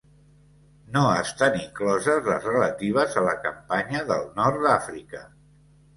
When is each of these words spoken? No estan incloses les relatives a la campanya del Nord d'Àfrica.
No 0.95 1.03
estan 1.17 1.57
incloses 1.59 2.29
les 2.31 2.47
relatives 2.49 3.21
a 3.23 3.27
la 3.29 3.37
campanya 3.47 4.05
del 4.13 4.29
Nord 4.41 4.65
d'Àfrica. 4.69 5.23